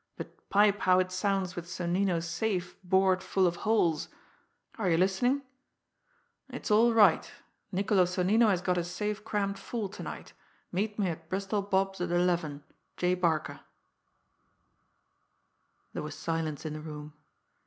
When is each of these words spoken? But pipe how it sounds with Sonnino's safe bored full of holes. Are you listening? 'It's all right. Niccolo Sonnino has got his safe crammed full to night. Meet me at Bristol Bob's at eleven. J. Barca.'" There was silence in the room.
But 0.17 0.49
pipe 0.49 0.79
how 0.79 0.97
it 0.97 1.11
sounds 1.11 1.55
with 1.55 1.69
Sonnino's 1.69 2.27
safe 2.27 2.75
bored 2.83 3.21
full 3.21 3.45
of 3.45 3.57
holes. 3.57 4.07
Are 4.79 4.89
you 4.89 4.97
listening? 4.97 5.43
'It's 6.49 6.71
all 6.71 6.91
right. 6.91 7.31
Niccolo 7.71 8.05
Sonnino 8.05 8.47
has 8.47 8.63
got 8.63 8.77
his 8.77 8.89
safe 8.89 9.23
crammed 9.23 9.59
full 9.59 9.89
to 9.89 10.01
night. 10.01 10.33
Meet 10.71 10.97
me 10.97 11.09
at 11.09 11.29
Bristol 11.29 11.61
Bob's 11.61 12.01
at 12.01 12.09
eleven. 12.09 12.63
J. 12.97 13.13
Barca.'" 13.13 13.63
There 15.93 16.01
was 16.01 16.15
silence 16.15 16.65
in 16.65 16.73
the 16.73 16.81
room. 16.81 17.13